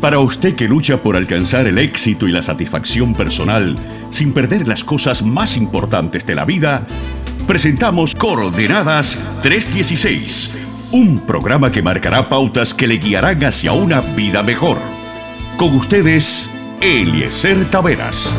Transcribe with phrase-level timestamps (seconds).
[0.00, 3.76] Para usted que lucha por alcanzar el éxito y la satisfacción personal
[4.08, 6.86] sin perder las cosas más importantes de la vida,
[7.46, 14.78] presentamos Coordenadas 316, un programa que marcará pautas que le guiarán hacia una vida mejor.
[15.58, 16.48] Con ustedes,
[16.80, 18.34] Eliezer Taveras.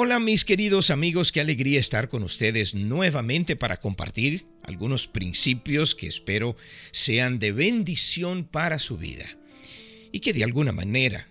[0.00, 6.06] Hola mis queridos amigos, qué alegría estar con ustedes nuevamente para compartir algunos principios que
[6.06, 6.56] espero
[6.92, 9.26] sean de bendición para su vida
[10.12, 11.26] y que de alguna manera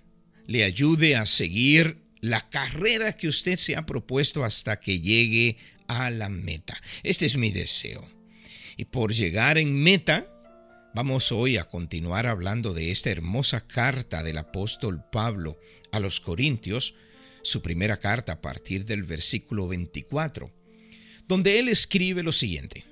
[0.47, 5.55] le ayude a seguir la carrera que usted se ha propuesto hasta que llegue
[5.87, 6.77] a la meta.
[7.03, 8.05] Este es mi deseo.
[8.75, 10.29] Y por llegar en meta,
[10.93, 15.57] vamos hoy a continuar hablando de esta hermosa carta del apóstol Pablo
[15.93, 16.95] a los Corintios,
[17.47, 20.51] su primera carta a partir del versículo 24,
[21.27, 22.85] donde él escribe lo siguiente.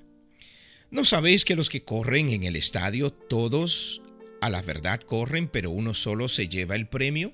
[0.90, 4.02] ¿No sabéis que los que corren en el estadio, todos
[4.42, 7.34] a la verdad corren, pero uno solo se lleva el premio?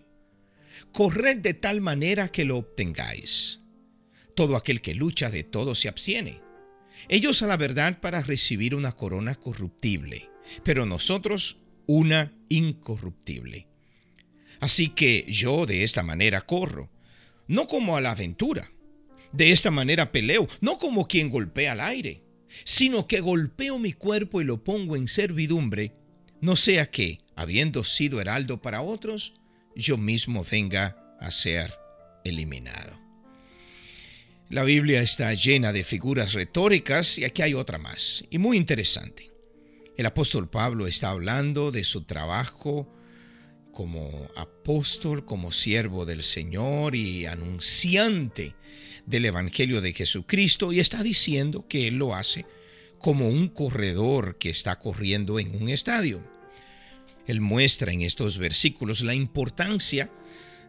[0.91, 3.59] Corred de tal manera que lo obtengáis.
[4.35, 6.41] Todo aquel que lucha de todo se abstiene.
[7.07, 10.29] Ellos a la verdad para recibir una corona corruptible,
[10.63, 13.67] pero nosotros una incorruptible.
[14.59, 16.89] Así que yo de esta manera corro,
[17.51, 18.71] no como a la aventura.
[19.33, 22.23] De esta manera peleo, no como quien golpea al aire,
[22.63, 25.93] sino que golpeo mi cuerpo y lo pongo en servidumbre,
[26.39, 29.33] no sea que, habiendo sido heraldo para otros,
[29.75, 31.73] yo mismo venga a ser
[32.23, 32.99] eliminado.
[34.49, 39.29] La Biblia está llena de figuras retóricas y aquí hay otra más, y muy interesante.
[39.97, 42.87] El apóstol Pablo está hablando de su trabajo
[43.71, 48.55] como apóstol, como siervo del Señor y anunciante
[49.05, 52.45] del Evangelio de Jesucristo y está diciendo que Él lo hace
[52.99, 56.23] como un corredor que está corriendo en un estadio.
[57.27, 60.11] Él muestra en estos versículos la importancia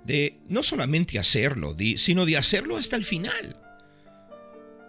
[0.04, 3.60] de no solamente hacerlo, sino de hacerlo hasta el final.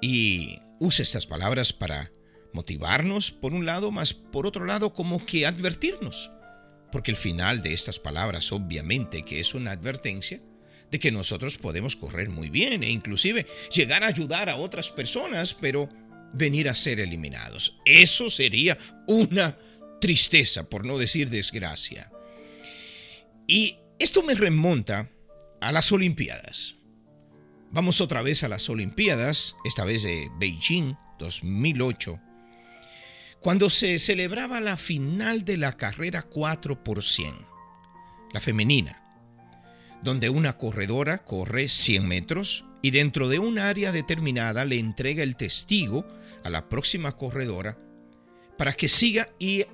[0.02, 2.12] Y usa estas palabras para
[2.53, 6.31] motivarnos por un lado, más por otro lado como que advertirnos
[6.93, 10.39] porque el final de estas palabras obviamente que es una advertencia
[10.91, 15.55] de que nosotros podemos correr muy bien e inclusive llegar a ayudar a otras personas,
[15.55, 15.89] pero
[16.33, 17.79] venir a ser eliminados.
[17.83, 18.77] Eso sería
[19.07, 19.57] una
[19.99, 22.11] tristeza, por no decir desgracia.
[23.47, 25.09] Y esto me remonta
[25.61, 26.75] a las Olimpiadas.
[27.71, 32.21] Vamos otra vez a las Olimpiadas, esta vez de Beijing 2008
[33.43, 37.35] cuando se celebraba la final de la carrera 4 por 100,
[38.31, 39.03] la femenina,
[40.01, 45.35] donde una corredora corre 100 metros y dentro de un área determinada le entrega el
[45.35, 46.07] testigo
[46.45, 47.77] a la próxima corredora
[48.57, 49.65] para que siga y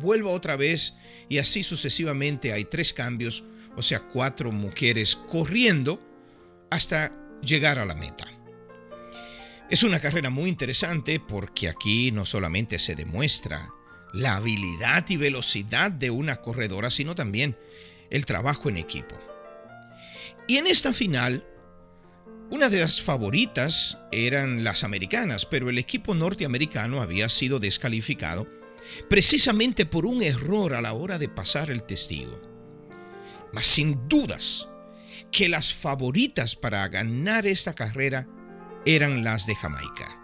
[0.00, 0.96] vuelva otra vez
[1.28, 3.44] y así sucesivamente hay tres cambios,
[3.76, 6.00] o sea, cuatro mujeres corriendo
[6.70, 8.35] hasta llegar a la meta.
[9.68, 13.72] Es una carrera muy interesante porque aquí no solamente se demuestra
[14.12, 17.58] la habilidad y velocidad de una corredora, sino también
[18.10, 19.16] el trabajo en equipo.
[20.46, 21.44] Y en esta final,
[22.48, 28.46] una de las favoritas eran las americanas, pero el equipo norteamericano había sido descalificado
[29.10, 32.40] precisamente por un error a la hora de pasar el testigo.
[33.52, 34.68] Mas sin dudas
[35.32, 38.28] que las favoritas para ganar esta carrera
[38.86, 40.22] eran las de Jamaica.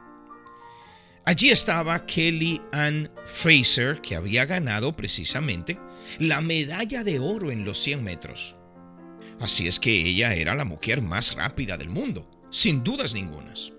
[1.24, 5.78] Allí estaba Kelly Ann Fraser, que había ganado precisamente
[6.18, 8.56] la medalla de oro en los 100 metros.
[9.40, 13.72] Así es que ella era la mujer más rápida del mundo, sin dudas ningunas.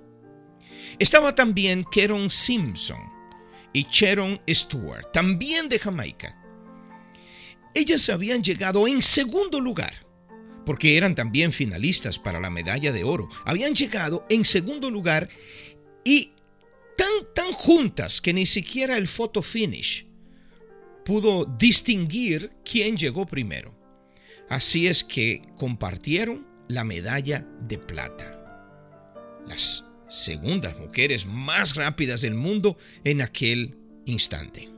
[1.00, 3.00] Estaba también Keron Simpson
[3.73, 6.39] y Sharon Stewart, también de Jamaica.
[7.73, 10.02] Ellas habían llegado en segundo lugar
[10.65, 13.30] porque eran también finalistas para la medalla de oro.
[13.45, 15.30] Habían llegado en segundo lugar
[16.04, 16.33] y
[16.98, 20.07] tan, tan juntas que ni siquiera el photo finish
[21.06, 23.77] pudo distinguir quién llegó primero.
[24.50, 28.39] Así es que compartieron la medalla de plata.
[29.48, 34.69] Las segundas mujeres más rápidas del mundo en aquel instante.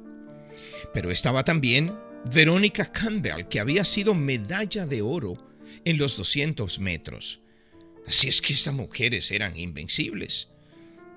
[0.94, 1.94] Pero estaba también
[2.34, 5.38] Verónica Campbell, que había sido medalla de oro
[5.84, 7.42] en los 200 metros.
[8.08, 10.50] Así es que estas mujeres eran invencibles.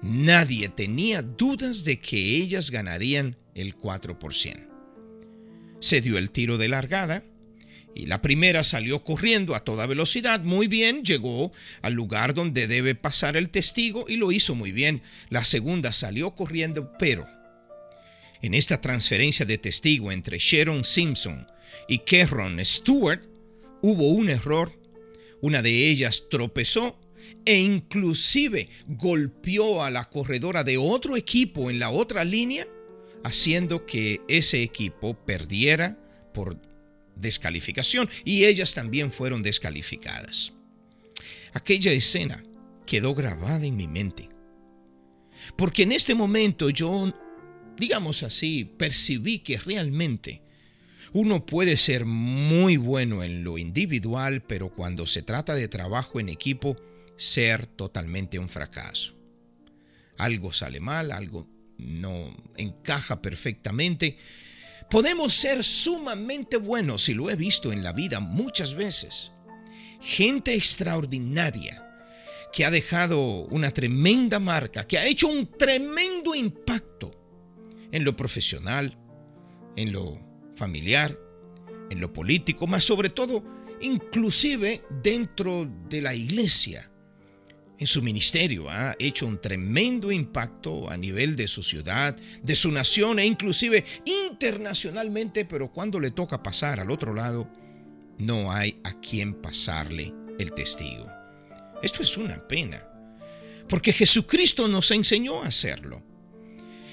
[0.03, 4.69] Nadie tenía dudas de que ellas ganarían el 4%.
[5.81, 7.23] Se dio el tiro de largada
[7.95, 11.51] Y la primera salió corriendo a toda velocidad, muy bien, llegó
[11.83, 15.03] al lugar donde debe pasar el testigo y lo hizo muy bien.
[15.31, 17.27] La segunda salió corriendo, pero
[18.41, 21.45] en esta transferencia de testigo entre Sharon Simpson
[21.89, 23.28] y Kerron Stewart
[23.83, 24.73] hubo un error.
[25.41, 26.99] Una de ellas tropezó
[27.45, 32.67] e inclusive golpeó a la corredora de otro equipo en la otra línea,
[33.25, 35.99] haciendo que ese equipo perdiera
[36.35, 36.61] por
[37.17, 40.53] descalificación y ellas también fueron descalificadas.
[41.53, 42.43] Aquella escena
[42.87, 44.29] quedó grabada en mi mente.
[45.57, 47.13] Porque en este momento yo,
[47.77, 50.43] digamos así, percibí que realmente
[51.13, 56.29] uno puede ser muy bueno en lo individual, pero cuando se trata de trabajo en
[56.29, 56.77] equipo,
[57.17, 59.15] ser totalmente un fracaso.
[60.19, 64.17] Algo sale mal, algo no encaja perfectamente
[64.91, 69.33] Podemos ser sumamente buenos y lo he visto en la vida muchas veces.
[70.01, 71.85] Gente extraordinaria
[72.55, 77.11] que ha dejado una tremenda marca, que ha hecho un tremendo impacto
[77.93, 78.97] en lo profesional,
[79.77, 80.19] en lo
[80.59, 81.19] familiar,
[81.91, 83.43] en lo político, más sobre todo,
[83.81, 86.91] inclusive dentro de la iglesia
[87.79, 92.73] en su ministerio ha hecho un tremendo impacto a nivel de su ciudad, de su
[92.73, 93.85] nación e inclusive
[94.27, 97.49] internacionalmente, pero cuando le toca pasar al otro lado,
[98.19, 101.07] no hay a quien pasarle el testigo.
[101.81, 102.83] Esto es una pena,
[103.69, 106.03] porque Jesucristo nos enseñó a hacerlo.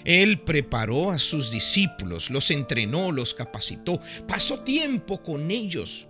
[0.06, 6.08] Él preparó a sus discípulos, los entrenó, los capacitó, pasó tiempo con ellos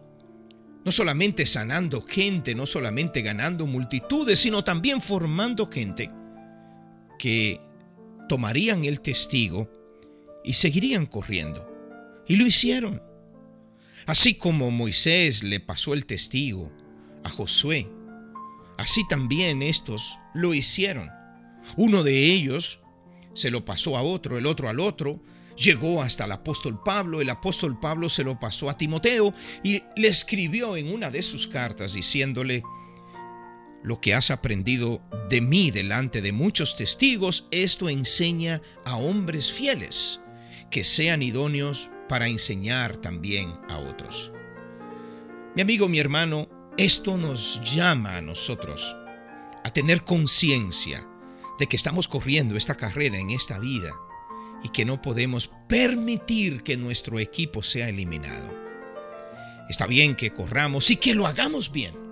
[0.86, 6.12] no solamente sanando gente, no solamente ganando multitudes, sino también formando gente
[7.18, 7.60] que
[8.30, 9.68] tomarían el testigo
[10.44, 11.68] y seguirían corriendo.
[12.28, 13.02] Y lo hicieron.
[14.06, 16.72] Así como Moisés le pasó el testigo
[17.24, 17.90] a Josué,
[18.78, 21.10] así también estos lo hicieron.
[21.78, 22.82] Uno de ellos
[23.36, 25.22] se lo pasó a otro, el otro al otro,
[25.56, 29.34] llegó hasta el apóstol Pablo, el apóstol Pablo se lo pasó a Timoteo
[29.64, 32.64] y le escribió en una de sus cartas diciéndole,
[33.84, 40.22] lo que has aprendido de mí delante de muchos testigos, esto enseña a hombres fieles,
[40.72, 44.32] que sean idóneos para enseñar también a otros.
[45.56, 48.96] Mi amigo, mi hermano, esto nos llama a nosotros
[49.64, 51.08] a tener conciencia
[51.60, 53.92] de que estamos corriendo esta carrera en esta vida
[54.63, 58.66] y que no podemos permitir que nuestro equipo sea eliminado.
[59.69, 62.06] Está bien que corramos y que lo hagamos bien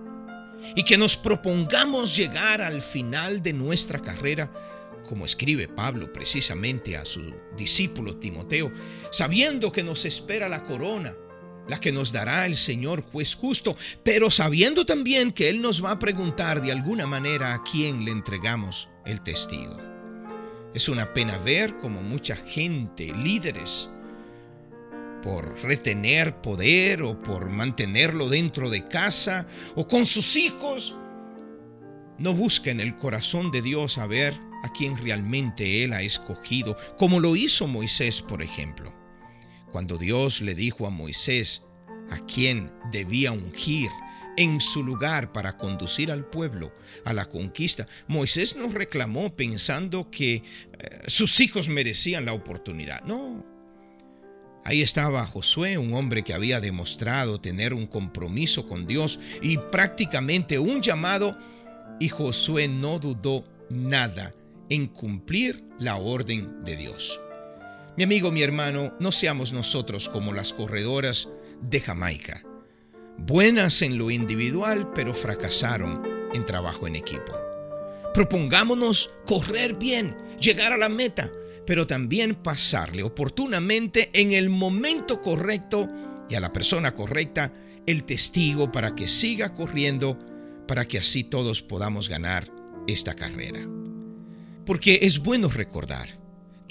[0.75, 4.51] y que nos propongamos llegar al final de nuestra carrera,
[5.07, 8.71] como escribe Pablo precisamente a su discípulo Timoteo,
[9.11, 11.13] sabiendo que nos espera la corona,
[11.67, 15.91] la que nos dará el Señor juez justo, pero sabiendo también que Él nos va
[15.91, 19.77] a preguntar de alguna manera a quién le entregamos el testigo.
[20.73, 23.89] Es una pena ver como mucha gente, líderes,
[25.21, 30.95] por retener poder o por mantenerlo dentro de casa o con sus hijos,
[32.17, 34.33] no busquen el corazón de Dios a ver
[34.63, 39.02] a quien realmente Él ha escogido, como lo hizo Moisés, por ejemplo.
[39.73, 41.63] Cuando Dios le dijo a Moisés
[42.11, 43.89] a quién debía ungir
[44.37, 46.71] en su lugar para conducir al pueblo
[47.05, 47.87] a la conquista.
[48.07, 50.43] Moisés no reclamó pensando que eh,
[51.07, 53.01] sus hijos merecían la oportunidad.
[53.03, 53.43] No.
[54.63, 60.59] Ahí estaba Josué, un hombre que había demostrado tener un compromiso con Dios y prácticamente
[60.59, 61.35] un llamado,
[61.99, 64.31] y Josué no dudó nada
[64.69, 67.19] en cumplir la orden de Dios.
[67.95, 71.29] Mi amigo, mi hermano, no seamos nosotros como las corredoras
[71.61, 72.43] de Jamaica
[73.17, 76.01] buenas en lo individual, pero fracasaron
[76.33, 77.33] en trabajo en equipo.
[78.13, 81.31] Propongámonos correr bien, llegar a la meta,
[81.65, 85.87] pero también pasarle oportunamente en el momento correcto
[86.29, 87.53] y a la persona correcta
[87.85, 90.19] el testigo para que siga corriendo,
[90.67, 92.51] para que así todos podamos ganar
[92.87, 93.59] esta carrera.
[94.65, 96.22] Porque es bueno recordar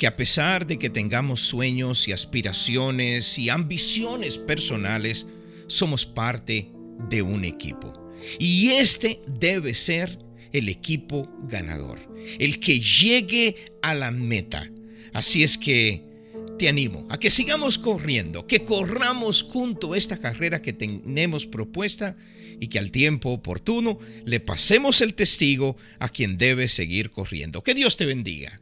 [0.02, 5.28] que a pesar de que tengamos sueños y aspiraciones y ambiciones personales,
[5.68, 6.72] somos parte
[7.08, 8.10] de un equipo.
[8.40, 10.18] Y este debe ser
[10.52, 12.00] el equipo ganador,
[12.40, 14.68] el que llegue a la meta.
[15.12, 16.02] Así es que
[16.58, 22.16] te animo a que sigamos corriendo, que corramos junto esta carrera que tenemos propuesta
[22.58, 27.62] y que al tiempo oportuno le pasemos el testigo a quien debe seguir corriendo.
[27.62, 28.60] Que Dios te bendiga.